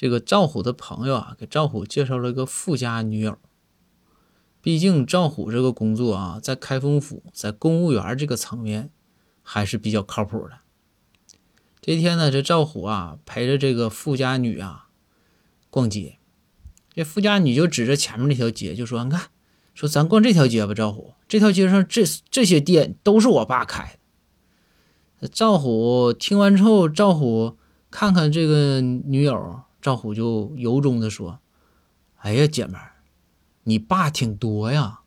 [0.00, 3.36] 这个赵虎的朋友啊，给赵虎介绍了个富家女友。
[4.62, 8.88] 毕竟赵虎这个工作啊，在开封府，在公务员这个层面
[9.42, 10.60] 还是比较靠谱的。
[11.82, 14.88] 这天呢，这赵虎啊陪着这个富家女啊
[15.68, 16.16] 逛街，
[16.94, 19.28] 这富家女就指着前面那条街就说：“你看，
[19.74, 23.98] 说咱逛这条街吧，赵虎，这条街上这这些店都是我爸开
[25.20, 27.58] 的。”赵虎听完之后，赵虎
[27.90, 31.40] 看看这个女友，赵虎就由衷的说
[32.20, 32.96] ：“哎呀，姐们儿。”
[33.64, 35.00] 你爸挺多呀，